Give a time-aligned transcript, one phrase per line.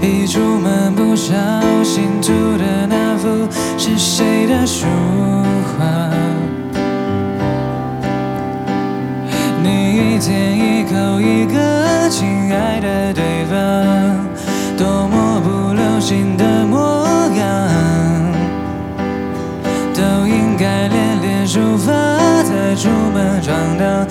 [0.00, 1.34] 一出门不小
[1.82, 3.28] 心吐的那幅
[3.76, 4.86] 是谁的书
[5.66, 6.10] 画
[9.62, 14.26] 你一天一口一个亲爱的对方
[14.76, 17.04] 多么不流行的模
[17.36, 17.68] 样
[19.94, 21.92] 都应该练练书法
[22.44, 24.06] 再出门闯荡